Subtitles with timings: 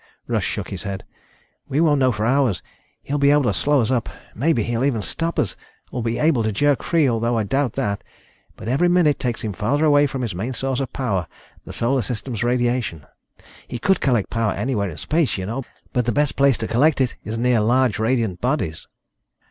[0.25, 1.05] Russ shook his head.
[1.69, 2.63] "Won't know for hours.
[3.03, 4.09] He'll be able to slow us up...
[4.33, 5.55] maybe he'll even stop us
[5.91, 8.03] or be able to jerk free, although I doubt that.
[8.55, 11.27] But every minute takes him farther away from his main source of power,
[11.65, 13.05] the Solar System's radiation.
[13.67, 16.99] He could collect power anywhere in space, you know, but the best place to collect
[16.99, 18.87] it is near large radiant bodies."